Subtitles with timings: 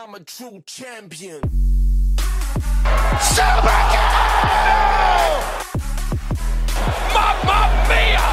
[0.00, 1.42] I'm a true champion.
[3.18, 3.78] Super!
[7.12, 8.26] Mamma mia!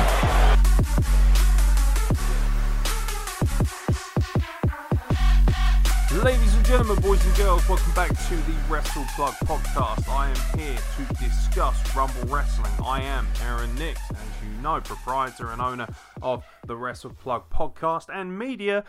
[6.23, 10.07] Ladies and gentlemen, boys and girls, welcome back to the Wrestle Plug podcast.
[10.07, 12.71] I am here to discuss Rumble Wrestling.
[12.85, 15.87] I am Aaron Nix, as you know, proprietor and owner
[16.21, 18.83] of the Wrestle Plug podcast and media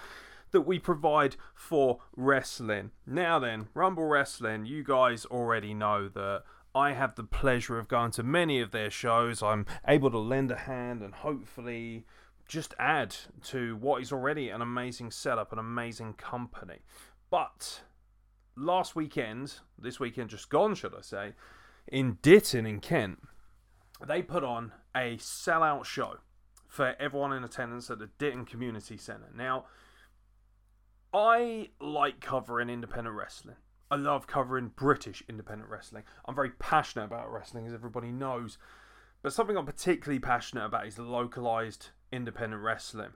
[0.51, 2.91] that we provide for wrestling.
[3.07, 6.43] Now then, Rumble Wrestling, you guys already know that
[6.75, 9.43] I have the pleasure of going to many of their shows.
[9.43, 12.05] I'm able to lend a hand and hopefully
[12.47, 16.81] just add to what is already an amazing setup, an amazing company.
[17.31, 17.83] But
[18.57, 21.33] last weekend, this weekend just gone, should I say,
[21.89, 23.23] in Ditton in Kent,
[24.07, 26.19] they put on a sellout show
[26.69, 29.31] for everyone in attendance at the Ditton Community Centre.
[29.35, 29.65] Now,
[31.17, 33.57] I like covering independent wrestling.
[33.91, 36.03] I love covering British independent wrestling.
[36.27, 38.59] I'm very passionate about wrestling, as everybody knows.
[39.23, 43.13] But something I'm particularly passionate about is localized independent wrestling.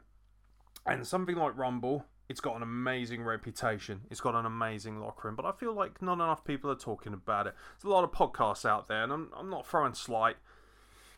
[0.87, 4.01] And something like Rumble, it's got an amazing reputation.
[4.11, 5.37] It's got an amazing locker room.
[5.37, 7.55] But I feel like not enough people are talking about it.
[7.83, 10.37] There's a lot of podcasts out there, and I'm, I'm not throwing slight,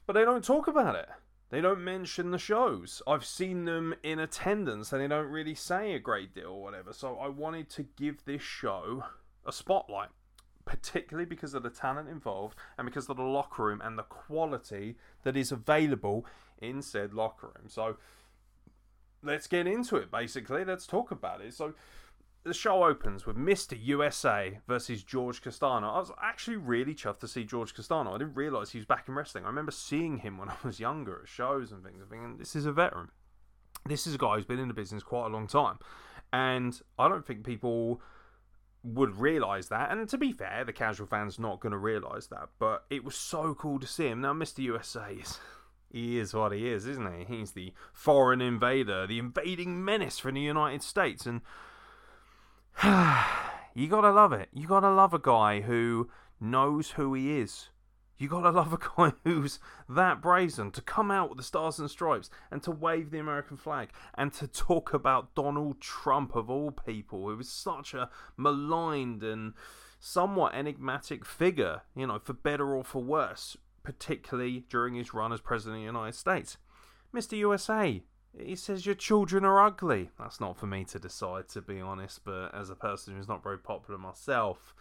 [0.04, 1.08] but they don't talk about it.
[1.52, 3.02] They don't mention the shows.
[3.06, 6.94] I've seen them in attendance, and they don't really say a great deal or whatever.
[6.94, 9.04] So I wanted to give this show
[9.44, 10.08] a spotlight
[10.64, 14.96] particularly because of the talent involved and because of the locker room and the quality
[15.24, 16.24] that is available
[16.58, 17.68] in said locker room.
[17.68, 17.96] So
[19.22, 20.64] let's get into it basically.
[20.64, 21.52] Let's talk about it.
[21.52, 21.74] So
[22.44, 23.76] the show opens with Mr.
[23.80, 25.88] USA versus George Castano.
[25.88, 28.14] I was actually really chuffed to see George Castano.
[28.14, 29.44] I didn't realise he was back in wrestling.
[29.44, 32.00] I remember seeing him when I was younger at shows and things.
[32.00, 33.10] and thinking, this is a veteran.
[33.86, 35.78] This is a guy who's been in the business quite a long time.
[36.32, 38.00] And I don't think people
[38.82, 39.92] would realise that.
[39.92, 42.48] And to be fair, the casual fan's not going to realise that.
[42.58, 44.20] But it was so cool to see him.
[44.20, 44.58] Now, Mr.
[44.60, 45.38] USA is.
[45.92, 47.36] He is what he is, isn't he?
[47.36, 51.26] He's the foreign invader, the invading menace from the United States.
[51.26, 51.42] And
[53.74, 54.48] you gotta love it.
[54.52, 56.08] You gotta love a guy who
[56.40, 57.68] knows who he is.
[58.18, 61.90] You gotta love a guy who's that brazen to come out with the stars and
[61.90, 66.70] stripes and to wave the American flag and to talk about Donald Trump of all
[66.70, 69.54] people, who is such a maligned and
[69.98, 75.40] somewhat enigmatic figure, you know, for better or for worse, particularly during his run as
[75.40, 76.56] President of the United States.
[77.14, 77.36] Mr.
[77.38, 78.02] USA,
[78.38, 80.10] he says your children are ugly.
[80.18, 83.42] That's not for me to decide, to be honest, but as a person who's not
[83.42, 84.74] very popular myself,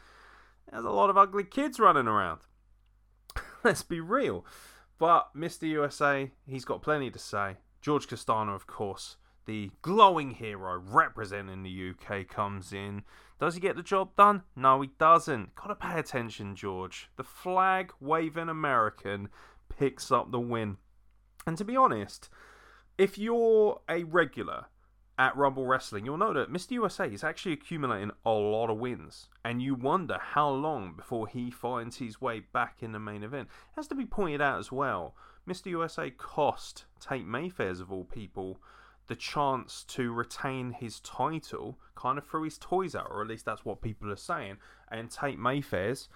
[0.72, 2.42] there's a lot of ugly kids running around.
[3.64, 4.46] Let's be real.
[4.98, 5.64] But Mr.
[5.64, 7.58] USA, he's got plenty to say.
[7.82, 13.04] George Castano, of course, the glowing hero representing the UK, comes in.
[13.40, 14.44] Does he get the job done?
[14.56, 15.56] No, he doesn't.
[15.56, 17.10] Gotta pay attention, George.
[17.18, 19.30] The flag waving American
[19.68, 20.78] picks up the win.
[21.48, 22.30] And to be honest,
[22.98, 24.66] if you're a regular
[25.18, 26.72] at Rumble Wrestling, you'll know that Mr.
[26.72, 29.30] USA is actually accumulating a lot of wins.
[29.46, 33.48] And you wonder how long before he finds his way back in the main event.
[33.72, 35.16] It has to be pointed out as well.
[35.48, 35.68] Mr.
[35.68, 38.60] USA cost Tate Mayfairs, of all people,
[39.08, 43.46] the chance to retain his title kind of threw his toys out, or at least
[43.46, 44.58] that's what people are saying.
[44.90, 46.08] And Tate Mayfairs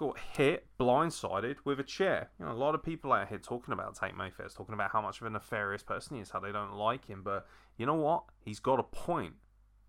[0.00, 2.30] got hit blindsided with a chair.
[2.38, 5.02] You know, a lot of people out here talking about Tate Mayfairs, talking about how
[5.02, 7.20] much of a nefarious person he is, how they don't like him.
[7.22, 7.46] But
[7.76, 8.24] you know what?
[8.42, 9.34] He's got a point,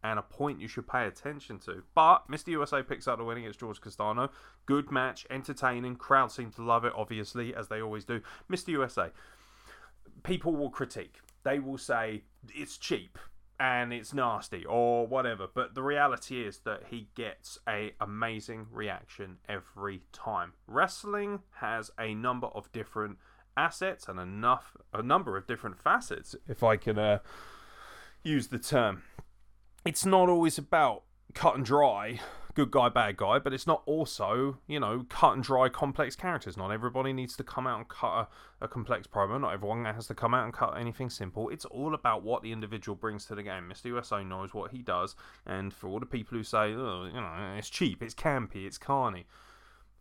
[0.03, 1.83] and a point you should pay attention to.
[1.95, 2.49] But Mr.
[2.49, 4.29] USA picks up the win against George Castano.
[4.65, 5.95] Good match, entertaining.
[5.95, 8.19] Crowd seem to love it, obviously, as they always do.
[8.51, 8.67] Mr.
[8.69, 9.11] USA,
[10.23, 11.19] people will critique.
[11.43, 12.23] They will say
[12.53, 13.17] it's cheap
[13.61, 15.45] and it's nasty or whatever.
[15.53, 20.53] But the reality is that he gets a amazing reaction every time.
[20.65, 23.19] Wrestling has a number of different
[23.55, 27.19] assets and enough a number of different facets, if I can uh,
[28.23, 29.03] use the term.
[29.85, 31.03] It's not always about
[31.35, 32.19] cut and dry
[32.53, 36.57] good guy, bad guy, but it's not also, you know, cut and dry complex characters.
[36.57, 38.29] Not everybody needs to come out and cut
[38.61, 39.39] a, a, complex promo.
[39.39, 41.49] Not everyone has to come out and cut anything simple.
[41.49, 43.71] It's all about what the individual brings to the game.
[43.71, 43.85] Mr.
[43.85, 45.15] USA knows what he does,
[45.45, 48.77] and for all the people who say, oh, you know, it's cheap, it's campy, it's
[48.77, 49.25] carny,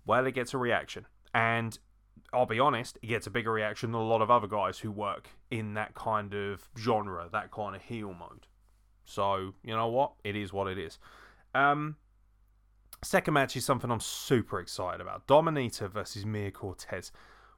[0.06, 1.06] well, it gets a reaction.
[1.32, 1.78] And
[2.32, 4.90] I'll be honest, it gets a bigger reaction than a lot of other guys who
[4.90, 8.46] work in that kind of genre, that kind of heel mode.
[9.04, 10.12] So, you know what?
[10.22, 10.98] It is what it is.
[11.54, 11.96] Um,
[13.02, 15.26] Second match is something I'm super excited about.
[15.26, 17.12] Dominita versus Mia Cortez.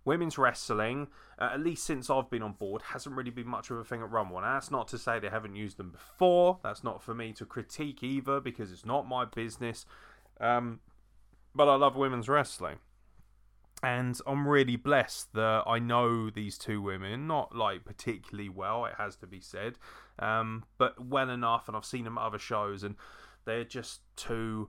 [0.04, 1.08] women's wrestling,
[1.38, 4.02] uh, at least since I've been on board, hasn't really been much of a thing
[4.02, 4.36] at Rumble.
[4.36, 6.58] And that's not to say they haven't used them before.
[6.62, 9.84] That's not for me to critique either because it's not my business.
[10.40, 10.80] Um,
[11.54, 12.78] but I love women's wrestling.
[13.84, 18.94] And I'm really blessed that I know these two women, not like particularly well, it
[18.96, 19.74] has to be said,
[20.20, 21.66] um, but well enough.
[21.66, 22.94] And I've seen them at other shows, and
[23.44, 24.68] they're just two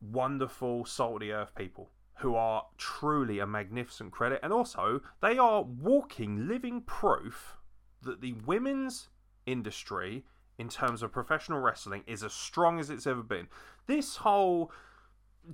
[0.00, 4.40] wonderful, salt of the earth people who are truly a magnificent credit.
[4.42, 7.56] And also, they are walking, living proof
[8.02, 9.08] that the women's
[9.46, 10.24] industry,
[10.58, 13.48] in terms of professional wrestling, is as strong as it's ever been.
[13.86, 14.70] This whole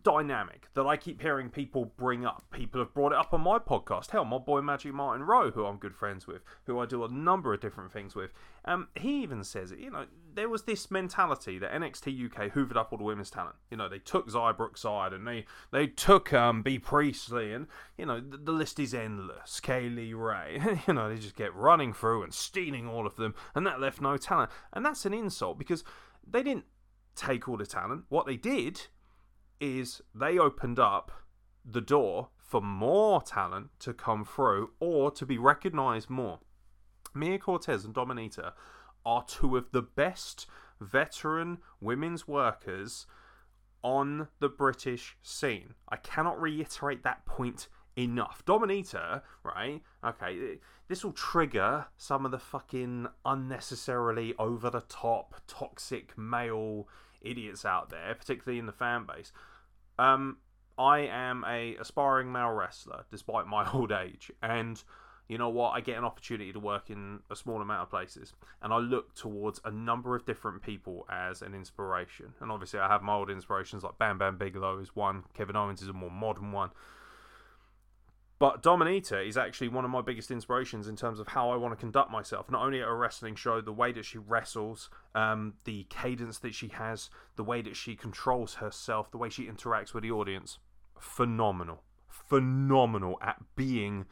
[0.03, 2.45] dynamic that I keep hearing people bring up.
[2.53, 4.11] People have brought it up on my podcast.
[4.11, 7.09] Hell, my boy Magic Martin Rowe, who I'm good friends with, who I do a
[7.09, 8.33] number of different things with,
[8.65, 9.79] um, he even says, it.
[9.79, 13.57] you know, there was this mentality that NXT UK hoovered up all the women's talent.
[13.71, 17.67] You know, they took Xia Brookside and they they took um, Bea Priestley, and
[17.97, 19.61] you know the, the list is endless.
[19.61, 23.35] Kay Lee Ray, you know, they just get running through and stealing all of them,
[23.55, 24.51] and that left no talent.
[24.73, 25.85] And that's an insult because
[26.27, 26.65] they didn't
[27.17, 28.05] take all the talent.
[28.09, 28.83] What they did
[29.61, 31.13] is they opened up
[31.65, 36.41] the door for more talent to come through or to be recognized more.
[37.15, 38.53] Mia Cortez and Dominita
[39.05, 40.47] are two of the best
[40.81, 43.07] veteran women's workers
[43.83, 45.75] on the British scene.
[45.89, 48.45] I cannot reiterate that point enough.
[48.45, 49.83] Dominita, right?
[50.05, 50.59] Okay,
[50.89, 56.89] this will trigger some of the fucking unnecessarily over the top, toxic male
[57.23, 59.33] idiots out there, particularly in the fan base.
[59.99, 60.39] Um,
[60.79, 64.83] I am a aspiring male wrestler, despite my old age, and
[65.29, 65.71] you know what?
[65.71, 68.33] I get an opportunity to work in a small amount of places,
[68.63, 72.35] and I look towards a number of different people as an inspiration.
[72.41, 75.83] And obviously, I have my old inspirations like Bam Bam Bigelow is one, Kevin Owens
[75.83, 76.71] is a more modern one.
[78.41, 81.73] But Dominita is actually one of my biggest inspirations in terms of how I want
[81.73, 82.51] to conduct myself.
[82.51, 86.55] Not only at a wrestling show, the way that she wrestles, um, the cadence that
[86.55, 90.59] she has, the way that she controls herself, the way she interacts with the audience.
[90.99, 91.83] Phenomenal.
[92.09, 94.07] Phenomenal at being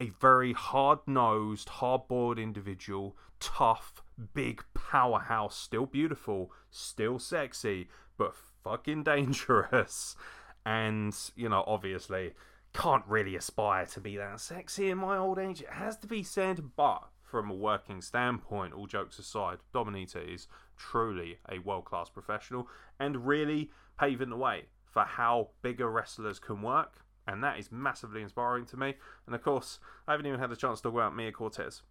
[0.00, 4.02] a very hard nosed, hard boiled individual, tough,
[4.32, 10.16] big powerhouse, still beautiful, still sexy, but fucking dangerous.
[10.64, 12.32] And, you know, obviously
[12.74, 15.62] can't really aspire to be that sexy in my old age.
[15.62, 20.48] It has to be said, but from a working standpoint, all jokes aside, Dominita is
[20.76, 22.68] truly a world class professional
[22.98, 27.04] and really paving the way for how bigger wrestlers can work.
[27.26, 28.94] And that is massively inspiring to me.
[29.26, 31.82] And of course, I haven't even had the chance to talk about Mia Cortez,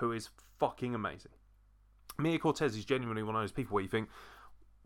[0.00, 1.32] who is fucking amazing.
[2.18, 4.08] Mia Cortez is genuinely one of those people where you think,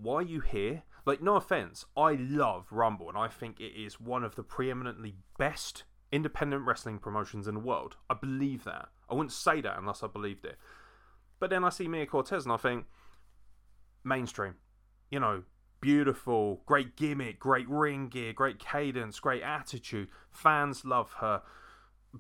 [0.00, 0.82] why are you here?
[1.06, 5.14] Like, no offense, I love Rumble, and I think it is one of the preeminently
[5.38, 7.96] best independent wrestling promotions in the world.
[8.08, 8.88] I believe that.
[9.08, 10.58] I wouldn't say that unless I believed it.
[11.38, 12.84] But then I see Mia Cortez and I think,
[14.04, 14.56] mainstream.
[15.10, 15.42] You know,
[15.80, 20.08] beautiful, great gimmick, great ring gear, great cadence, great attitude.
[20.30, 21.42] Fans love her.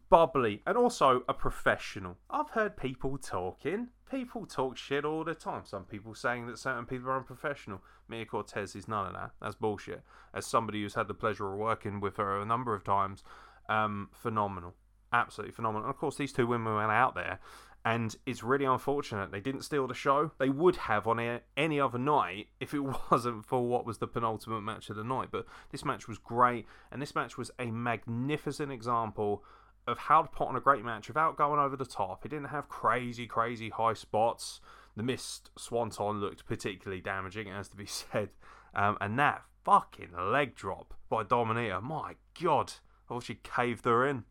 [0.08, 2.18] Bubbly, and also a professional.
[2.30, 5.62] I've heard people talking people talk shit all the time.
[5.64, 7.82] Some people saying that certain people are unprofessional.
[8.08, 9.30] Mia Cortez is none of that.
[9.40, 10.02] That's bullshit.
[10.34, 13.22] As somebody who's had the pleasure of working with her a number of times,
[13.68, 14.74] um, phenomenal.
[15.12, 15.84] Absolutely phenomenal.
[15.84, 17.38] And of course, these two women went out there,
[17.84, 20.32] and it's really unfortunate they didn't steal the show.
[20.38, 24.62] They would have on any other night if it wasn't for what was the penultimate
[24.62, 25.28] match of the night.
[25.30, 29.44] But this match was great, and this match was a magnificent example
[29.86, 32.24] of how to put on a great match without going over the top.
[32.24, 34.60] It didn't have crazy, crazy high spots.
[34.96, 38.30] The missed swanton looked particularly damaging, it has to be said.
[38.74, 42.72] Um, and that fucking leg drop by Dominita, my god,
[43.04, 44.24] I thought she caved her in.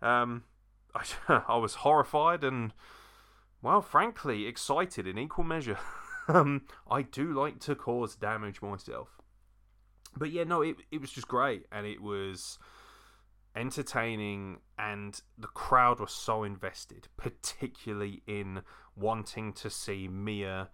[0.00, 0.44] Um,
[0.94, 2.72] I, I was horrified and,
[3.60, 5.78] well, frankly, excited in equal measure.
[6.28, 9.18] um, I do like to cause damage myself.
[10.16, 11.66] But yeah, no, it, it was just great.
[11.72, 12.58] And it was
[13.56, 18.62] entertaining and the crowd was so invested, particularly in
[18.96, 20.70] wanting to see Mia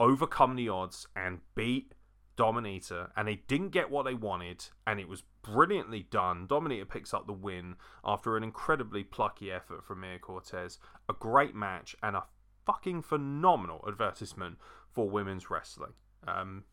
[0.00, 1.94] overcome the odds and beat
[2.36, 6.48] Dominita, and they didn't get what they wanted, and it was brilliantly done.
[6.48, 10.80] Dominita picks up the win after an incredibly plucky effort from Mia Cortez.
[11.08, 12.24] A great match and a
[12.66, 14.58] fucking phenomenal advertisement
[14.90, 15.92] for women's wrestling.
[16.26, 16.64] Um,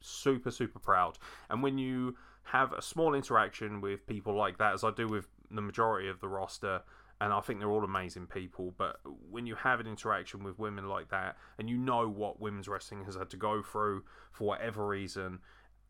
[0.00, 1.18] super, super proud.
[1.48, 2.14] And when you
[2.52, 6.20] have a small interaction with people like that, as I do with the majority of
[6.20, 6.82] the roster,
[7.20, 8.74] and I think they're all amazing people.
[8.76, 12.68] But when you have an interaction with women like that, and you know what women's
[12.68, 15.40] wrestling has had to go through for whatever reason,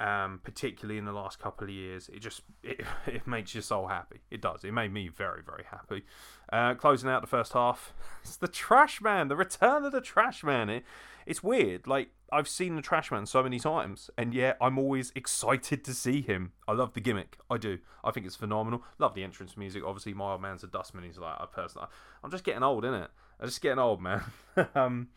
[0.01, 2.09] um, particularly in the last couple of years.
[2.09, 4.21] It just it, it makes your soul happy.
[4.31, 4.65] It does.
[4.65, 6.05] It made me very very happy.
[6.53, 10.43] Uh, closing out the first half, it's the Trash Man, the return of the Trash
[10.43, 10.69] Man.
[10.69, 10.85] It,
[11.31, 11.87] it's weird.
[11.87, 15.95] Like I've seen the Trash Man so many times, and yet I'm always excited to
[15.95, 16.53] see him.
[16.67, 17.39] I love the gimmick.
[17.49, 17.79] I do.
[18.03, 18.83] I think it's phenomenal.
[18.99, 19.85] Love the entrance music.
[19.87, 21.05] Obviously, my old man's a dustman.
[21.05, 21.83] He's like a person.
[22.25, 23.09] I'm just getting old, innit?
[23.39, 24.23] I'm just getting old, man.
[24.75, 25.09] um,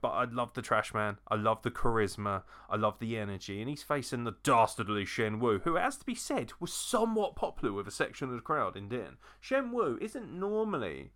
[0.00, 1.16] but I love the Trash Man.
[1.26, 2.44] I love the charisma.
[2.68, 3.60] I love the energy.
[3.60, 7.74] And he's facing the dastardly Shen Wu, who, has to be said, was somewhat popular
[7.74, 9.16] with a section of the crowd in Din.
[9.40, 11.10] Shen Wu isn't normally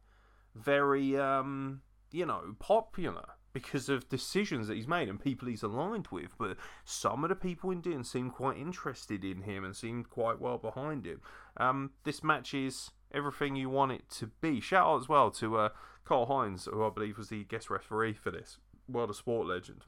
[0.57, 6.08] very, um, you know, popular because of decisions that he's made and people he's aligned
[6.11, 6.37] with.
[6.37, 10.40] But some of the people in Din seem quite interested in him and seem quite
[10.40, 11.23] well behind him.
[11.56, 14.61] Um, this match is everything you want it to be.
[14.61, 15.68] Shout out as well to uh,
[16.04, 18.58] Carl Hines, who I believe was the guest referee for this.
[18.88, 19.84] World of Sport legend.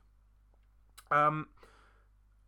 [1.10, 1.48] Um,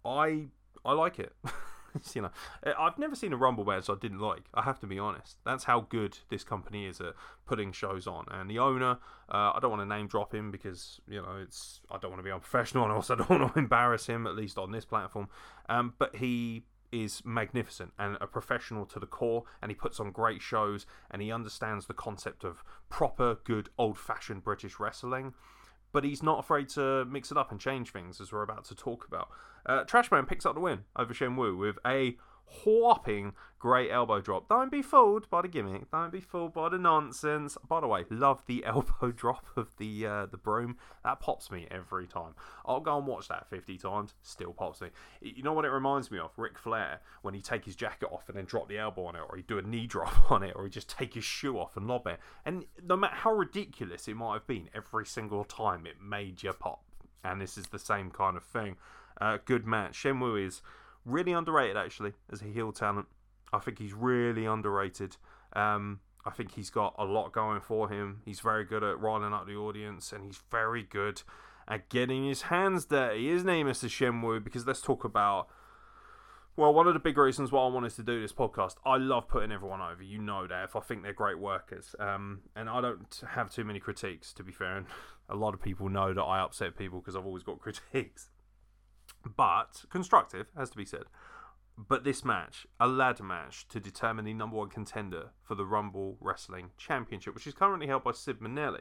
[0.04, 0.46] I
[0.84, 1.34] I like it.
[2.14, 2.30] you know,
[2.78, 4.45] I've never seen a Rumble match I didn't like.
[4.54, 5.37] I have to be honest.
[5.45, 7.14] That's how good this company is at
[7.47, 8.26] putting shows on.
[8.30, 11.80] And the owner, uh, I don't want to name drop him because you know it's
[11.90, 14.35] I don't want to be unprofessional, and also I don't want to embarrass him at
[14.35, 15.28] least on this platform.
[15.68, 20.11] Um, but he is magnificent and a professional to the core and he puts on
[20.11, 25.35] great shows and he understands the concept of proper good old-fashioned british wrestling
[25.92, 28.75] but he's not afraid to mix it up and change things, as we're about to
[28.75, 29.28] talk about.
[29.66, 32.16] Uh, Trashman picks up the win over Shen Wu with a
[32.64, 34.49] whopping great elbow drop.
[34.49, 35.90] Don't be fooled by the gimmick.
[35.90, 37.57] Don't be fooled by the nonsense.
[37.67, 40.76] By the way, love the elbow drop of the uh, the broom.
[41.05, 42.35] That pops me every time.
[42.64, 44.14] I'll go and watch that 50 times.
[44.23, 44.88] Still pops me.
[45.21, 46.31] You know what it reminds me of?
[46.37, 49.23] Ric Flair when he take his jacket off and then drop the elbow on it,
[49.28, 51.76] or he do a knee drop on it, or he just take his shoe off
[51.76, 52.19] and lob it.
[52.45, 56.52] And no matter how ridiculous it might have been, every single time it made you
[56.52, 56.83] pop.
[57.25, 58.76] And this is the same kind of thing.
[59.21, 59.97] Uh, good match.
[59.97, 60.62] Shen Wu is
[61.08, 63.06] really underrated actually as a heel talent.
[63.52, 65.16] I think he's really underrated.
[65.54, 68.20] Um, I think he's got a lot going for him.
[68.24, 71.22] He's very good at riling up the audience, and he's very good
[71.66, 73.88] at getting his hands dirty, isn't he, Mr.
[73.88, 74.40] Shen Wu?
[74.40, 75.48] Because let's talk about.
[76.56, 79.28] Well, one of the big reasons why I wanted to do this podcast, I love
[79.28, 80.02] putting everyone over.
[80.02, 83.64] You know that if I think they're great workers, um, and I don't have too
[83.64, 84.32] many critiques.
[84.34, 84.86] To be fair, and
[85.28, 88.28] a lot of people know that I upset people because I've always got critiques
[89.37, 91.04] but constructive, has to be said.
[91.76, 96.16] But this match, a ladder match to determine the number one contender for the Rumble
[96.20, 98.80] Wrestling Championship, which is currently held by Sid Manelli.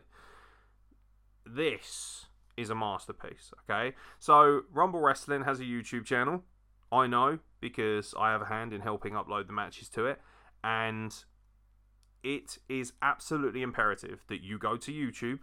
[1.46, 2.25] This
[2.58, 3.96] is a masterpiece, okay?
[4.17, 6.44] So, Rumble Wrestling has a YouTube channel.
[6.91, 10.20] I know because I have a hand in helping upload the matches to it.
[10.63, 11.13] And
[12.24, 15.39] it is absolutely imperative that you go to YouTube,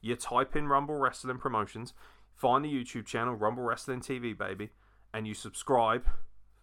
[0.00, 1.94] you type in Rumble Wrestling Promotions,
[2.40, 4.70] find the YouTube channel, Rumble Wrestling TV, baby,
[5.12, 6.06] and you subscribe.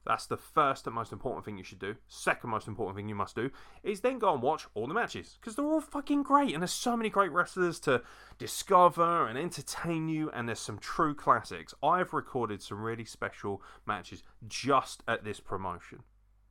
[0.08, 1.96] That's the first and most important thing you should do.
[2.08, 3.52] Second most important thing you must do
[3.84, 6.72] is then go and watch all the matches because they're all fucking great and there's
[6.72, 8.02] so many great wrestlers to
[8.38, 11.74] discover and entertain you and there's some true classics.
[11.84, 16.00] I've recorded some really special matches just at this promotion.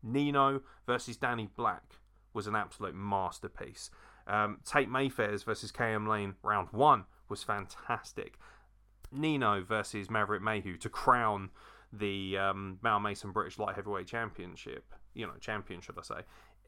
[0.03, 1.95] Nino versus Danny Black
[2.35, 3.91] was an absolute masterpiece.
[4.27, 8.39] Um, Tate Mayfairs versus KM Lane round one was fantastic.
[9.17, 11.51] Nino versus Maverick Mayhew to crown
[11.93, 16.15] the um, Mal Mason British Light Heavyweight Championship, you know, champion, should I say.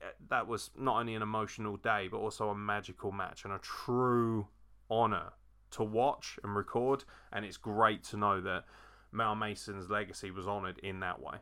[0.01, 3.59] Uh, that was not only an emotional day, but also a magical match and a
[3.59, 4.47] true
[4.91, 5.33] honour
[5.73, 7.05] to watch and record.
[7.33, 8.65] And it's great to know that
[9.13, 11.39] Mal Mason's legacy was honoured in that way.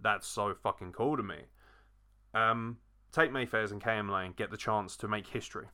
[0.00, 1.36] That's so fucking cool to me.
[2.34, 2.78] Um,
[3.12, 5.66] Tate Mayfairs and KM Lane get the chance to make history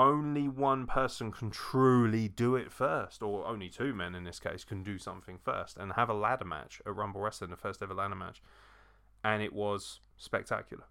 [0.00, 4.64] only one person can truly do it first, or only two men in this case
[4.64, 7.92] can do something first and have a ladder match at Rumble Wrestling, the first ever
[7.92, 8.42] ladder match,
[9.22, 10.84] and it was spectacular.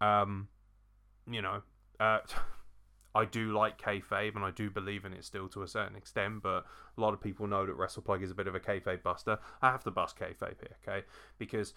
[0.00, 0.48] Um,
[1.30, 1.62] you know,
[2.00, 2.18] uh,
[3.14, 6.42] I do like kayfabe and I do believe in it still to a certain extent,
[6.42, 6.64] but
[6.96, 9.38] a lot of people know that WrestlePlug is a bit of a kayfabe buster.
[9.60, 11.06] I have to bust kayfabe here, okay?
[11.38, 11.74] Because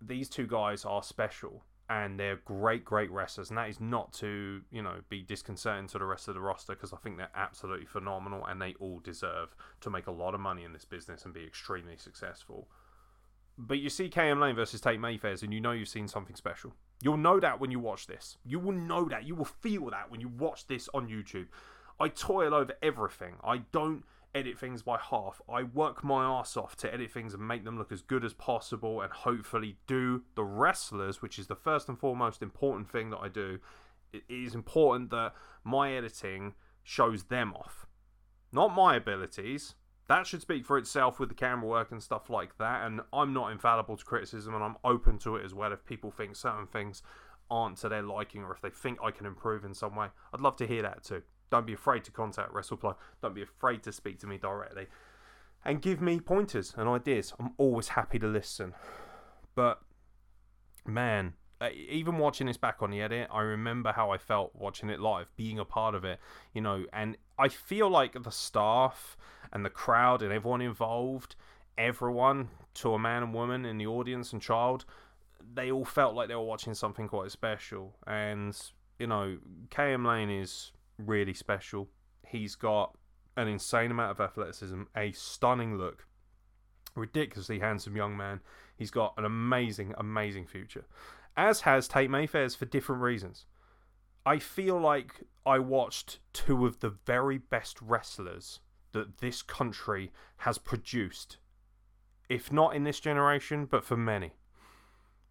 [0.00, 3.50] these two guys are special and they're great, great wrestlers.
[3.50, 6.74] And that is not to, you know, be disconcerting to the rest of the roster
[6.74, 10.40] because I think they're absolutely phenomenal and they all deserve to make a lot of
[10.40, 12.68] money in this business and be extremely successful.
[13.56, 16.74] But you see KM Lane versus Tate Mayfairs and you know you've seen something special.
[17.02, 18.36] You'll know that when you watch this.
[18.44, 19.24] You will know that.
[19.24, 21.46] You will feel that when you watch this on YouTube.
[22.00, 23.36] I toil over everything.
[23.44, 24.04] I don't
[24.36, 25.40] edit things by half.
[25.52, 28.34] I work my ass off to edit things and make them look as good as
[28.34, 33.18] possible and hopefully do the wrestlers, which is the first and foremost important thing that
[33.18, 33.58] I do.
[34.12, 35.32] It is important that
[35.64, 37.86] my editing shows them off.
[38.52, 39.74] Not my abilities,
[40.08, 42.86] That should speak for itself with the camera work and stuff like that.
[42.86, 45.72] And I'm not infallible to criticism, and I'm open to it as well.
[45.72, 47.02] If people think certain things
[47.50, 50.40] aren't to their liking, or if they think I can improve in some way, I'd
[50.40, 51.22] love to hear that too.
[51.50, 52.96] Don't be afraid to contact WrestlePlug.
[53.22, 54.86] Don't be afraid to speak to me directly,
[55.64, 57.32] and give me pointers and ideas.
[57.38, 58.74] I'm always happy to listen.
[59.54, 59.80] But
[60.86, 64.90] man, uh, even watching this back on the edit, I remember how I felt watching
[64.90, 66.20] it live, being a part of it,
[66.52, 69.16] you know, and I feel like the staff
[69.52, 71.34] and the crowd and everyone involved,
[71.78, 74.84] everyone, to a man and woman in the audience and child,
[75.54, 77.96] they all felt like they were watching something quite special.
[78.06, 78.58] And,
[78.98, 79.38] you know,
[79.70, 81.88] KM Lane is really special.
[82.26, 82.96] He's got
[83.36, 86.06] an insane amount of athleticism, a stunning look,
[86.94, 88.40] ridiculously handsome young man.
[88.76, 90.84] He's got an amazing, amazing future
[91.36, 93.44] as has Tate Mayfairs for different reasons.
[94.24, 98.60] I feel like I watched two of the very best wrestlers
[98.92, 101.36] that this country has produced.
[102.28, 104.32] If not in this generation, but for many.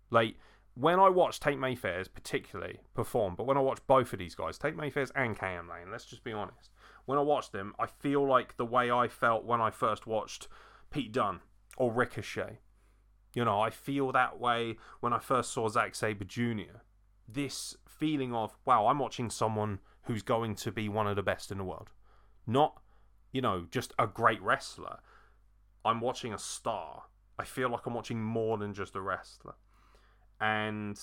[0.10, 0.36] Like,
[0.76, 4.58] when I watch Tate Mayfairs particularly perform, but when I watch both of these guys,
[4.58, 6.72] Tate Mayfairs and KM Lane, let's just be honest.
[7.06, 10.48] When I watch them, I feel like the way I felt when I first watched
[10.92, 11.40] Pete Dunne
[11.78, 12.60] or Ricochet
[13.36, 16.80] you know, I feel that way when I first saw Zack Sabre Jr.
[17.28, 21.52] This feeling of, wow, I'm watching someone who's going to be one of the best
[21.52, 21.90] in the world.
[22.48, 22.82] Not,
[23.34, 25.00] you know, just a great wrestler.
[25.84, 27.04] I'm watching a star.
[27.38, 29.56] I feel like I'm watching more than just a wrestler.
[30.40, 31.00] And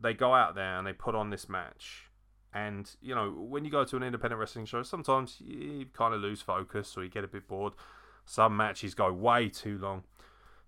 [0.00, 2.10] they go out there and they put on this match.
[2.52, 6.20] And, you know, when you go to an independent wrestling show, sometimes you kind of
[6.20, 7.72] lose focus or you get a bit bored.
[8.26, 10.04] Some matches go way too long.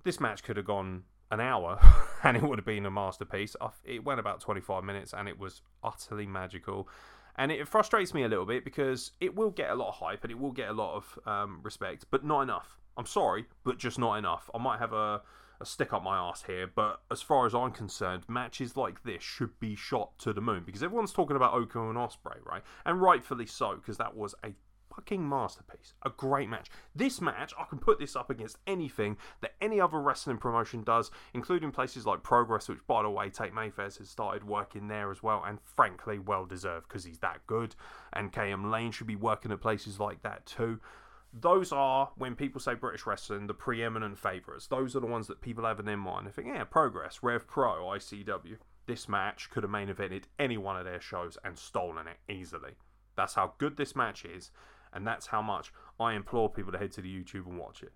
[0.03, 1.79] This match could have gone an hour
[2.25, 3.55] and it would have been a masterpiece.
[3.85, 6.89] It went about 25 minutes and it was utterly magical.
[7.37, 10.25] And it frustrates me a little bit because it will get a lot of hype
[10.25, 12.79] and it will get a lot of um, respect, but not enough.
[12.97, 14.49] I'm sorry, but just not enough.
[14.55, 15.21] I might have a,
[15.61, 19.23] a stick up my ass here, but as far as I'm concerned, matches like this
[19.23, 22.63] should be shot to the moon because everyone's talking about Oku and Ospreay, right?
[22.85, 24.53] And rightfully so, because that was a
[24.97, 25.95] fucking masterpiece.
[26.05, 26.69] A great match.
[26.95, 31.11] This match, I can put this up against anything that any other wrestling promotion does,
[31.35, 35.23] including places like Progress, which, by the way, Tate Mayfair has started working there as
[35.23, 37.75] well, and frankly, well deserved because he's that good.
[38.13, 40.81] And KM Lane should be working at places like that too.
[41.39, 44.69] Those are, when people say British wrestling, the preeminent favourites.
[44.69, 46.27] Those are the ones that people have in their mind.
[46.27, 48.57] They think, yeah, Progress, Rev Pro, ICW.
[48.87, 52.77] This match could have main evented any one of their shows and stolen it easily.
[53.17, 54.51] That's how good this match is
[54.97, 57.93] and that's how much I implore people to head to the YouTube and watch it.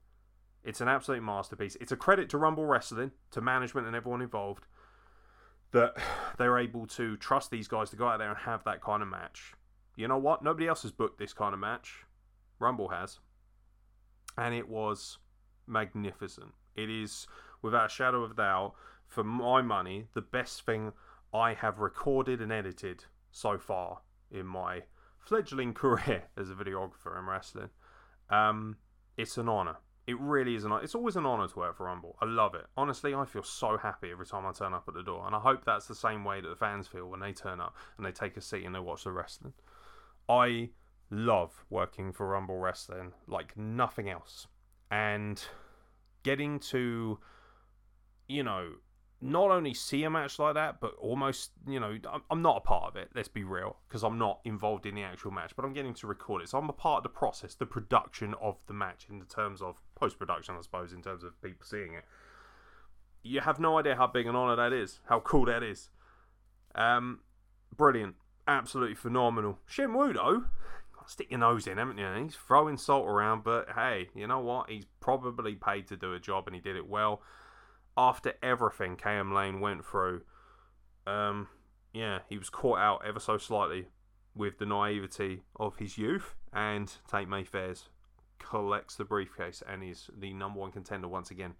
[0.62, 1.76] It's an absolute masterpiece.
[1.80, 4.66] It's a credit to Rumble Wrestling, to management and everyone involved,
[5.72, 5.96] that
[6.38, 9.08] they're able to trust these guys to go out there and have that kind of
[9.08, 9.54] match.
[9.96, 10.44] You know what?
[10.44, 12.04] Nobody else has booked this kind of match.
[12.58, 13.18] Rumble has.
[14.40, 15.18] And it was
[15.66, 16.52] magnificent.
[16.74, 17.26] It is,
[17.60, 18.72] without a shadow of doubt,
[19.06, 20.92] for my money, the best thing
[21.34, 23.98] I have recorded and edited so far
[24.30, 24.84] in my
[25.18, 27.68] fledgling career as a videographer in wrestling.
[28.30, 28.76] Um,
[29.16, 29.76] it's an honor.
[30.06, 30.82] It really is an honor.
[30.82, 32.16] It's always an honor to work for Rumble.
[32.20, 32.66] I love it.
[32.76, 35.40] Honestly, I feel so happy every time I turn up at the door, and I
[35.40, 38.10] hope that's the same way that the fans feel when they turn up and they
[38.10, 39.52] take a seat and they watch the wrestling.
[40.28, 40.70] I
[41.10, 44.46] love working for Rumble Wrestling like nothing else,
[44.90, 45.42] and
[46.22, 47.18] getting to,
[48.28, 48.72] you know,
[49.22, 51.98] not only see a match like that, but almost, you know,
[52.30, 55.02] I'm not a part of it, let's be real, because I'm not involved in the
[55.02, 56.48] actual match, but I'm getting to record it.
[56.48, 59.60] So I'm a part of the process, the production of the match in the terms
[59.60, 62.04] of post production, I suppose, in terms of people seeing it.
[63.22, 65.90] You have no idea how big an honor that is, how cool that is.
[66.74, 67.20] Um,
[67.76, 68.14] brilliant,
[68.48, 69.58] absolutely phenomenal.
[69.66, 70.44] Shen Wu, though,
[71.10, 72.08] stick your nose in, haven't you?
[72.22, 74.70] He's throwing salt around, but hey, you know what?
[74.70, 77.22] He's probably paid to do a job and he did it well
[77.96, 80.22] after everything KM Lane went through,
[81.06, 81.48] um,
[81.92, 83.88] yeah, he was caught out ever so slightly
[84.34, 87.88] with the naivety of his youth, and Tate Mayfairs
[88.38, 91.54] collects the briefcase and is the number one contender once again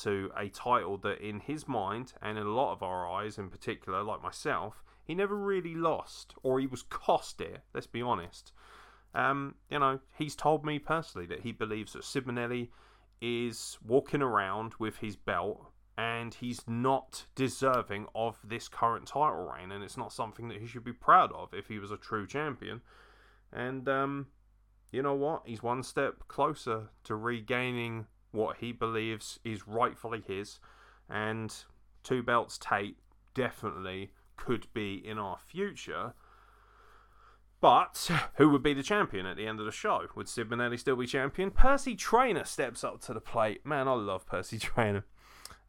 [0.00, 3.50] to a title that, in his mind and in a lot of our eyes, in
[3.50, 7.62] particular, like myself, he never really lost, or he was cost it.
[7.74, 8.52] Let's be honest.
[9.14, 12.70] Um, you know, he's told me personally that he believes that Sid Manelli
[13.20, 19.70] is walking around with his belt and he's not deserving of this current title reign,
[19.70, 22.26] and it's not something that he should be proud of if he was a true
[22.26, 22.80] champion.
[23.52, 24.26] And um,
[24.90, 25.42] you know what?
[25.44, 30.58] He's one step closer to regaining what he believes is rightfully his,
[31.08, 31.54] and
[32.02, 32.98] two belts Tate
[33.34, 36.14] definitely could be in our future.
[37.64, 40.02] But who would be the champion at the end of the show?
[40.14, 41.50] Would Sid Manelli still be champion?
[41.50, 43.64] Percy Trainer steps up to the plate.
[43.64, 45.06] Man, I love Percy Trainer.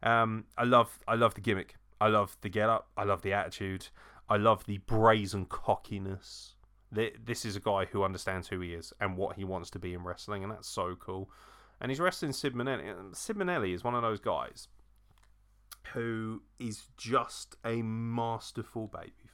[0.02, 1.76] Um, I love, I love the gimmick.
[1.98, 2.90] I love the get up.
[2.98, 3.88] I love the attitude.
[4.28, 6.56] I love the brazen cockiness.
[6.92, 9.94] This is a guy who understands who he is and what he wants to be
[9.94, 11.30] in wrestling, and that's so cool.
[11.80, 13.16] And he's wrestling Sid Manelli.
[13.16, 14.68] Sid Manelli is one of those guys
[15.94, 19.25] who is just a masterful babyface.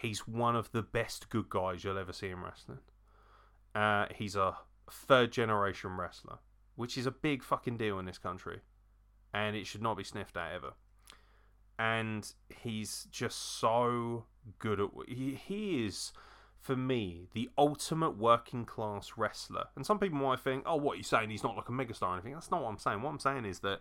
[0.00, 2.78] He's one of the best good guys you'll ever see in wrestling.
[3.74, 4.56] Uh, he's a
[4.90, 6.38] third generation wrestler,
[6.74, 8.60] which is a big fucking deal in this country,
[9.34, 10.72] and it should not be sniffed at ever.
[11.78, 14.24] And he's just so
[14.58, 16.12] good at he, he is
[16.60, 19.64] for me the ultimate working class wrestler.
[19.76, 21.30] And some people might think, "Oh, what are you saying?
[21.30, 23.02] He's not like a megastar or anything." That's not what I'm saying.
[23.02, 23.80] What I'm saying is that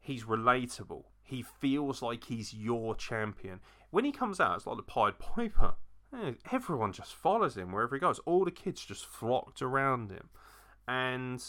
[0.00, 1.04] he's relatable.
[1.22, 3.60] He feels like he's your champion.
[3.94, 5.74] When he comes out, it's like the Pied Piper.
[6.12, 8.18] Eh, everyone just follows him wherever he goes.
[8.26, 10.30] All the kids just flocked around him.
[10.88, 11.40] And,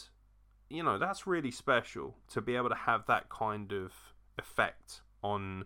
[0.69, 3.93] you know, that's really special to be able to have that kind of
[4.37, 5.65] effect on,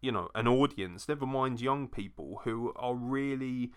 [0.00, 3.70] you know, an audience, never mind young people who are really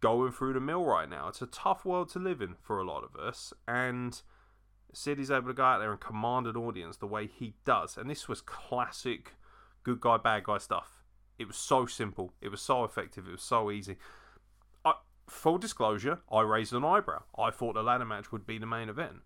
[0.00, 1.26] going through the mill right now.
[1.26, 3.52] It's a tough world to live in for a lot of us.
[3.66, 4.22] And
[4.92, 7.96] Sid is able to go out there and command an audience the way he does.
[7.96, 9.32] And this was classic
[9.82, 10.95] good guy, bad guy stuff.
[11.38, 12.32] It was so simple.
[12.40, 13.28] It was so effective.
[13.28, 13.96] It was so easy.
[14.84, 14.94] I,
[15.26, 17.24] full disclosure, I raised an eyebrow.
[17.38, 19.18] I thought the ladder match would be the main event.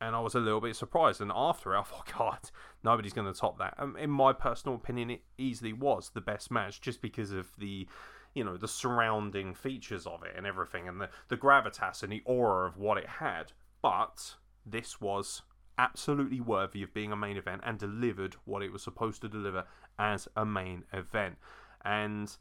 [0.00, 1.20] And I was a little bit surprised.
[1.20, 2.50] And after I thought, God,
[2.84, 3.74] nobody's going to top that.
[3.78, 7.88] Um, in my personal opinion, it easily was the best match just because of the
[8.34, 12.20] you know the surrounding features of it and everything and the, the gravitas and the
[12.26, 14.34] aura of what it had but
[14.66, 15.40] this was
[15.78, 19.64] absolutely worthy of being a main event and delivered what it was supposed to deliver
[19.98, 21.36] as a main event.
[21.84, 22.34] And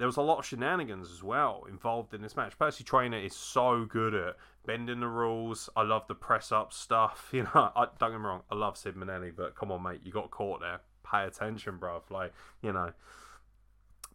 [0.00, 2.58] there was a lot of shenanigans as well involved in this match.
[2.58, 5.68] Percy Trainer is so good at bending the rules.
[5.76, 7.28] I love the press up stuff.
[7.34, 10.00] You know, I, don't get me wrong, I love Sid Manelli, but come on, mate,
[10.02, 10.80] you got caught there.
[11.04, 12.10] Pay attention, bruv.
[12.10, 12.32] Like,
[12.62, 12.92] you know,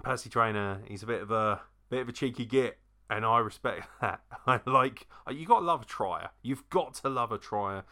[0.04, 3.88] Percy Trainer, he's a bit of a bit of a cheeky git, and I respect
[4.02, 4.22] that.
[4.48, 6.30] I like you got to love a trier.
[6.42, 7.84] You've got to love a trier.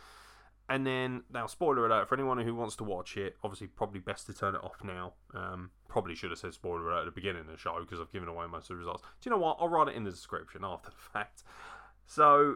[0.69, 3.35] And then now, spoiler alert for anyone who wants to watch it.
[3.43, 5.13] Obviously, probably best to turn it off now.
[5.33, 8.11] Um, probably should have said spoiler alert at the beginning of the show because I've
[8.13, 9.03] given away most of the results.
[9.21, 9.57] Do you know what?
[9.59, 11.43] I'll write it in the description after the fact.
[12.05, 12.55] So,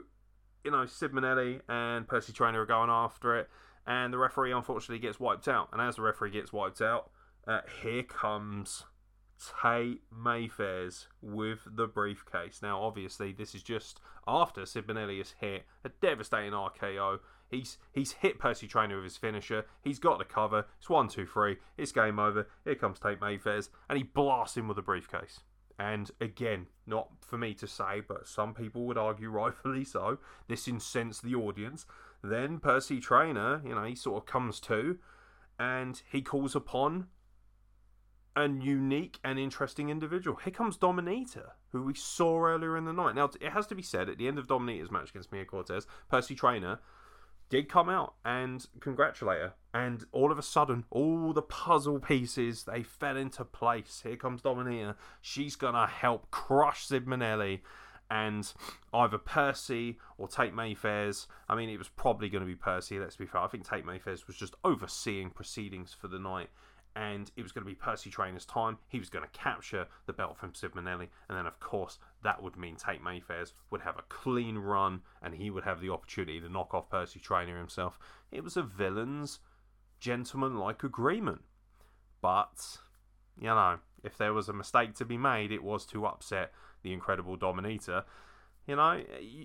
[0.64, 3.50] you know, Sid Manelli and Percy Trainer are going after it,
[3.86, 5.70] and the referee unfortunately gets wiped out.
[5.74, 7.12] And as the referee gets wiped out,
[7.46, 8.84] uh, here comes
[9.62, 12.62] Tate Mayfairs with the briefcase.
[12.62, 17.20] Now, obviously, this is just after Sid Manelli has hit a devastating RKO.
[17.50, 19.66] He's he's hit Percy Trainer with his finisher.
[19.82, 20.66] He's got the cover.
[20.80, 21.58] It's one, two, three.
[21.78, 22.48] It's game over.
[22.66, 25.40] Here comes Tate Mayfairs, and he blasts him with a briefcase.
[25.80, 30.18] And again, not for me to say, but some people would argue rightfully so.
[30.48, 31.86] This incensed the audience.
[32.24, 34.98] Then Percy Trainer, you know, he sort of comes to,
[35.60, 37.08] and he calls upon
[38.36, 40.38] a unique and interesting individual.
[40.38, 43.16] Here comes Dominita, who we saw earlier in the night.
[43.16, 45.88] Now, it has to be said, at the end of Dominita's match against Mia Cortez,
[46.10, 46.80] Percy Trainer
[47.50, 49.54] did come out and congratulate her.
[49.74, 54.02] And all of a sudden, all the puzzle pieces, they fell into place.
[54.04, 54.96] Here comes Dominita.
[55.22, 57.62] She's to help crush Sid Manelli
[58.10, 58.52] and
[58.94, 61.28] either Percy or Tate Mayfairs.
[61.50, 63.42] I mean, it was probably going to be Percy, let's be fair.
[63.42, 66.50] I think Tate Mayfairs was just overseeing proceedings for the night
[66.98, 68.80] and it was going to be Percy Trainer's time.
[68.88, 72.42] He was going to capture the belt from Sid Manelli, and then, of course, that
[72.42, 76.40] would mean Tate Mayfairs would have a clean run, and he would have the opportunity
[76.42, 78.00] to knock off Percy Trainer himself.
[78.32, 79.40] It was a villain's
[80.00, 81.42] gentleman-like agreement,
[82.20, 82.80] but
[83.40, 86.94] you know, if there was a mistake to be made, it was to upset the
[86.94, 88.06] incredible Dominita.
[88.66, 89.04] You know,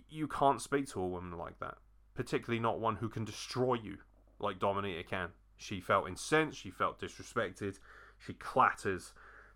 [0.08, 1.76] you can't speak to a woman like that,
[2.14, 3.98] particularly not one who can destroy you
[4.38, 5.28] like Dominita can.
[5.56, 6.58] She felt incensed.
[6.58, 7.78] She felt disrespected.
[8.18, 9.12] She clatters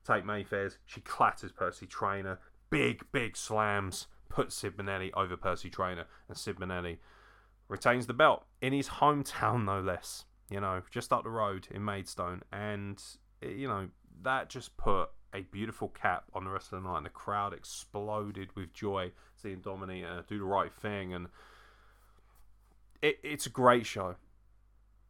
[0.06, 0.78] Tate Mayfairs.
[0.86, 2.38] She clatters Percy Trainer.
[2.70, 4.06] Big, big slams.
[4.28, 6.06] Puts Sid Manelli over Percy Trainer.
[6.28, 6.98] And Sid Manelli
[7.68, 10.24] retains the belt in his hometown, no less.
[10.50, 12.42] You know, just up the road in Maidstone.
[12.52, 13.02] And,
[13.42, 13.88] eh, you know,
[14.22, 16.98] that just put a beautiful cap on the rest of the night.
[16.98, 21.14] And the crowd exploded with joy seeing Dominita uh, do the right thing.
[21.14, 21.28] And
[23.02, 24.16] it, it's a great show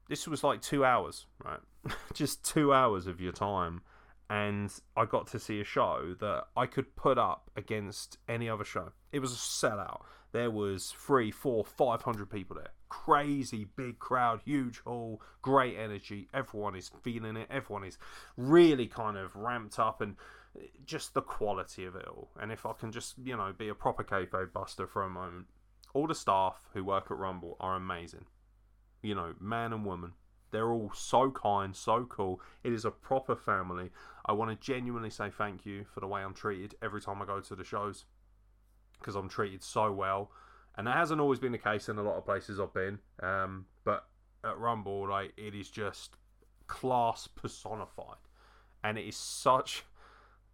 [0.09, 1.61] this was like two hours, right?
[2.15, 3.83] Just two hours of your time.
[4.29, 8.65] and I got to see a show that I could put up against any other
[8.65, 8.91] show.
[9.13, 10.03] It was a sellout.
[10.33, 12.73] There was three, four, five hundred people there.
[12.89, 16.29] Crazy big crowd, huge hall, great energy.
[16.35, 17.47] Everyone is feeling it.
[17.51, 17.99] Everyone is
[18.37, 20.17] really kind of ramped up and
[20.57, 22.31] uh, just the quality of it all.
[22.41, 25.47] And if I can just, you know, be a proper kayfabe buster for a moment,
[25.95, 28.27] all the staff who work at Rumble are amazing.
[29.07, 30.15] You know, man and woman.
[30.51, 32.41] They're all so kind, so cool.
[32.65, 33.91] It is a proper family.
[34.25, 37.25] I want to genuinely say thank you for the way I'm treated every time I
[37.25, 38.05] go to the shows
[38.99, 40.31] because I'm treated so well.
[40.77, 42.99] And that hasn't always been the case in a lot of places I've been.
[43.23, 44.07] Um, but
[44.45, 46.17] at Rumble, like, it is just
[46.67, 48.17] class personified.
[48.83, 49.85] And it is such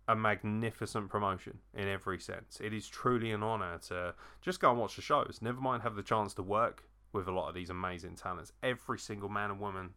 [0.08, 2.60] a magnificent promotion in every sense.
[2.62, 5.38] It is truly an honour to just go and watch the shows.
[5.40, 8.52] Never mind have the chance to work with a lot of these amazing talents.
[8.62, 9.90] Every single man and woman,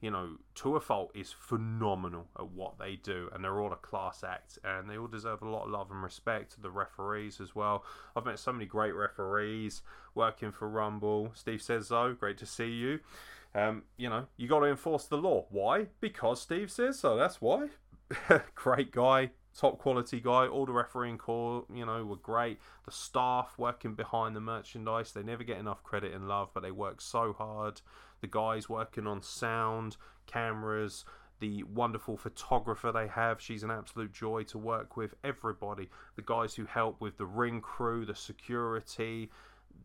[0.00, 3.76] you know, to a fault, is phenomenal at what they do, and they're all a
[3.76, 6.60] class act, and they all deserve a lot of love and respect.
[6.60, 7.84] The referees as well.
[8.16, 9.82] I've met so many great referees
[10.14, 11.32] working for Rumble.
[11.34, 12.14] Steve says so.
[12.14, 13.00] Great to see you.
[13.54, 15.46] Um, you know, you got to enforce the law.
[15.50, 15.86] Why?
[16.00, 17.16] Because Steve says so.
[17.16, 17.68] That's why.
[18.54, 20.46] great guy, top quality guy.
[20.46, 22.60] All the refereeing corps, you know, were great.
[22.84, 26.70] The staff working behind the merchandise, they never get enough credit and love, but they
[26.70, 27.80] work so hard.
[28.20, 31.04] The guys working on sound, cameras,
[31.40, 33.40] the wonderful photographer they have.
[33.40, 35.14] She's an absolute joy to work with.
[35.22, 39.30] Everybody, the guys who help with the ring crew, the security,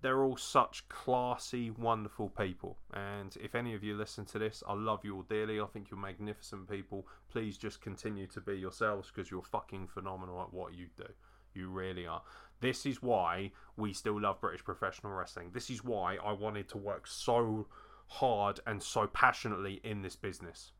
[0.01, 2.77] they're all such classy, wonderful people.
[2.93, 5.59] And if any of you listen to this, I love you all dearly.
[5.59, 7.07] I think you're magnificent people.
[7.29, 11.07] Please just continue to be yourselves because you're fucking phenomenal at what you do.
[11.53, 12.21] You really are.
[12.59, 15.51] This is why we still love British professional wrestling.
[15.53, 17.67] This is why I wanted to work so
[18.07, 20.71] hard and so passionately in this business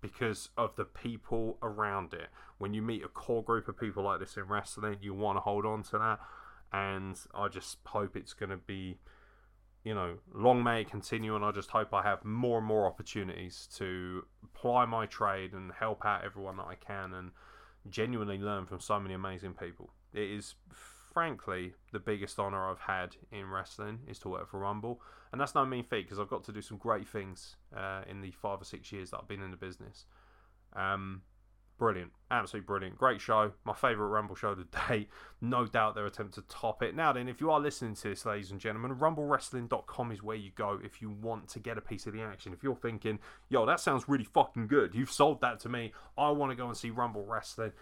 [0.00, 2.28] because of the people around it.
[2.58, 5.40] When you meet a core group of people like this in wrestling, you want to
[5.40, 6.20] hold on to that
[6.74, 8.98] and I just hope it's going to be,
[9.84, 12.86] you know, long may it continue, and I just hope I have more and more
[12.86, 17.30] opportunities to ply my trade and help out everyone that I can, and
[17.88, 19.90] genuinely learn from so many amazing people.
[20.12, 20.56] It is
[21.12, 25.54] frankly the biggest honor I've had in wrestling is to work for Rumble, and that's
[25.54, 28.60] no mean feat because I've got to do some great things uh, in the five
[28.60, 30.06] or six years that I've been in the business.
[30.74, 31.22] Um,
[31.76, 32.12] Brilliant.
[32.30, 32.96] Absolutely brilliant.
[32.96, 33.52] Great show.
[33.64, 35.08] My favourite Rumble show to date.
[35.40, 36.94] No doubt they'll attempt to top it.
[36.94, 40.50] Now, then, if you are listening to this, ladies and gentlemen, rumblewrestling.com is where you
[40.54, 42.52] go if you want to get a piece of the action.
[42.52, 46.30] If you're thinking, yo, that sounds really fucking good, you've sold that to me, I
[46.30, 47.72] want to go and see Rumble Wrestling,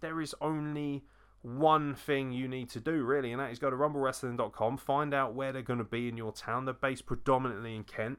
[0.00, 1.04] there is only
[1.42, 5.34] one thing you need to do, really, and that is go to rumblewrestling.com, find out
[5.34, 6.66] where they're going to be in your town.
[6.66, 8.18] They're based predominantly in Kent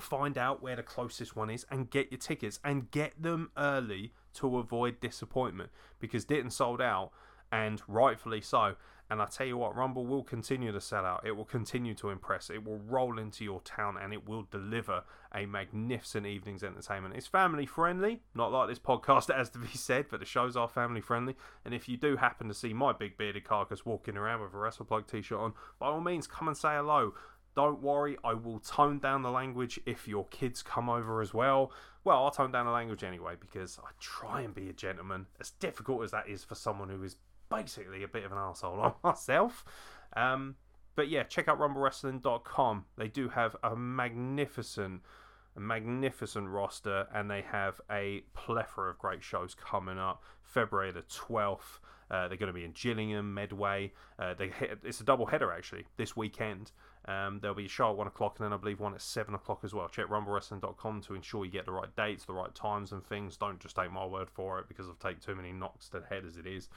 [0.00, 4.12] find out where the closest one is and get your tickets and get them early
[4.36, 5.70] to avoid disappointment
[6.00, 7.10] because Ditton sold out
[7.52, 8.76] and rightfully so.
[9.08, 11.22] And I tell you what, Rumble will continue to sell out.
[11.24, 12.50] It will continue to impress.
[12.50, 17.14] It will roll into your town and it will deliver a magnificent evening's entertainment.
[17.14, 20.68] It's family friendly, not like this podcast has to be said, but the shows are
[20.68, 21.36] family friendly.
[21.64, 24.56] And if you do happen to see my big bearded carcass walking around with a
[24.56, 27.14] WrestlePlug t shirt on, by all means, come and say hello.
[27.54, 31.72] Don't worry, I will tone down the language if your kids come over as well.
[32.06, 35.50] Well, I'll tone down the language anyway because I try and be a gentleman, as
[35.50, 37.16] difficult as that is for someone who is
[37.50, 39.64] basically a bit of an asshole on myself.
[40.16, 40.54] Um,
[40.94, 42.84] but yeah, check out rumblewrestling.com.
[42.96, 45.02] They do have a magnificent,
[45.58, 50.22] magnificent roster, and they have a plethora of great shows coming up.
[50.44, 53.92] February the 12th, uh, they're going to be in Gillingham, Medway.
[54.16, 56.70] Uh, they hit, it's a double header actually this weekend.
[57.08, 59.32] Um, there'll be a show at 1 o'clock and then I believe one at 7
[59.34, 59.88] o'clock as well.
[59.88, 63.36] Check rumblewrestling.com to ensure you get the right dates, the right times, and things.
[63.36, 66.06] Don't just take my word for it because I've taken too many knocks to the
[66.06, 66.68] head as it is.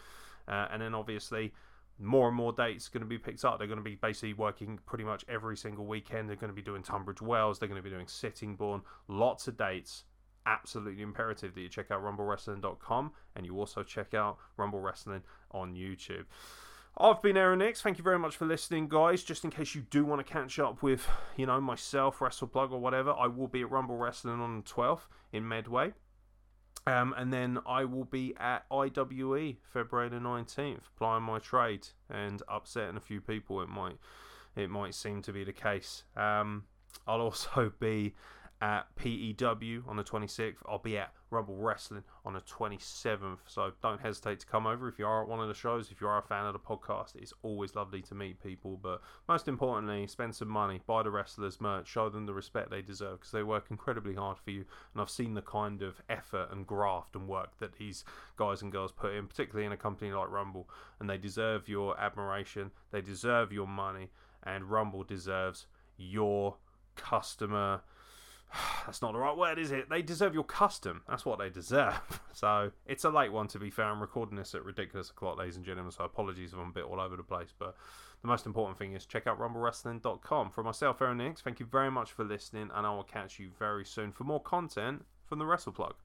[0.48, 1.52] Uh, and then obviously,
[2.00, 3.58] more and more dates going to be picked up.
[3.58, 6.30] They're going to be basically working pretty much every single weekend.
[6.30, 7.60] They're going to be doing Tunbridge Wells.
[7.60, 8.82] They're going to be doing Sittingbourne.
[9.08, 10.06] Lots of dates.
[10.46, 15.76] Absolutely imperative that you check out rumblewrestling.com and you also check out Rumble Wrestling on
[15.76, 16.26] YouTube.
[17.02, 17.82] I've been Aaron Nix.
[17.82, 19.24] Thank you very much for listening, guys.
[19.24, 21.08] Just in case you do want to catch up with,
[21.38, 25.08] you know, myself, WrestlePlug, or whatever, I will be at Rumble Wrestling on the 12th
[25.32, 25.94] in Medway.
[26.86, 32.44] Um, and then I will be at IWE February the 19th, plying my trade and
[32.50, 33.62] upsetting a few people.
[33.62, 33.98] It might,
[34.58, 36.04] it might seem to be the case.
[36.18, 36.66] Um,
[37.08, 38.14] I'll also be
[38.62, 40.58] at PEW on the 26th.
[40.68, 43.40] I'll be at Rumble Wrestling on the 27th.
[43.48, 45.92] So don't hesitate to come over if you are at one of the shows.
[45.92, 48.78] If you are a fan of the podcast, it's always lovely to meet people.
[48.82, 52.82] But most importantly, spend some money, buy the wrestlers' merch, show them the respect they
[52.82, 54.66] deserve because they work incredibly hard for you.
[54.94, 58.04] And I've seen the kind of effort and graft and work that these
[58.36, 60.70] guys and girls put in, particularly in a company like Rumble.
[61.00, 64.10] And they deserve your admiration, they deserve your money,
[64.44, 65.68] and Rumble deserves
[65.98, 66.58] your
[66.96, 67.82] customer
[68.86, 69.90] that's not the right word, is it?
[69.90, 71.02] They deserve your custom.
[71.08, 72.00] That's what they deserve.
[72.32, 73.88] So it's a late one, to be fair.
[73.88, 75.92] I'm recording this at ridiculous o'clock, ladies and gentlemen.
[75.92, 77.54] So apologies if I'm a bit all over the place.
[77.58, 77.76] But
[78.22, 80.52] the most important thing is check out rumblewrestling.com.
[80.52, 83.50] For myself, Aaron Nix, thank you very much for listening, and I will catch you
[83.60, 85.96] very soon for more content from the Wrestle Plug.